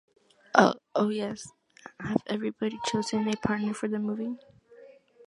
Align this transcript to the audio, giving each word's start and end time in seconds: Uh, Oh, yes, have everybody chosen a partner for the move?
Uh, 0.55 0.73
Oh, 0.95 1.09
yes, 1.09 1.51
have 1.99 2.23
everybody 2.25 2.79
chosen 2.85 3.27
a 3.27 3.33
partner 3.33 3.71
for 3.71 3.87
the 3.87 3.99
move? 3.99 4.39